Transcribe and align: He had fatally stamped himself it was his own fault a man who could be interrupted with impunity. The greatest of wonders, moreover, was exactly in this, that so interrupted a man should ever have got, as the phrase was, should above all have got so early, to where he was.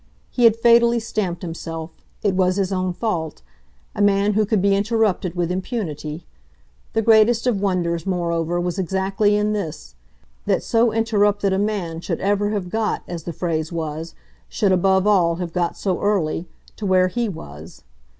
He 0.31 0.45
had 0.45 0.55
fatally 0.55 0.99
stamped 0.99 1.43
himself 1.43 1.91
it 2.23 2.33
was 2.33 2.55
his 2.55 2.73
own 2.73 2.91
fault 2.91 3.43
a 3.93 4.01
man 4.01 4.33
who 4.33 4.47
could 4.47 4.59
be 4.59 4.75
interrupted 4.75 5.35
with 5.35 5.51
impunity. 5.51 6.25
The 6.93 7.03
greatest 7.03 7.45
of 7.45 7.61
wonders, 7.61 8.07
moreover, 8.07 8.59
was 8.59 8.79
exactly 8.79 9.35
in 9.35 9.53
this, 9.53 9.93
that 10.47 10.63
so 10.63 10.91
interrupted 10.91 11.53
a 11.53 11.59
man 11.59 12.01
should 12.01 12.19
ever 12.19 12.49
have 12.49 12.71
got, 12.71 13.03
as 13.07 13.25
the 13.25 13.31
phrase 13.31 13.71
was, 13.71 14.15
should 14.49 14.71
above 14.71 15.05
all 15.05 15.35
have 15.35 15.53
got 15.53 15.77
so 15.77 16.01
early, 16.01 16.47
to 16.77 16.87
where 16.87 17.07
he 17.07 17.29
was. 17.29 17.83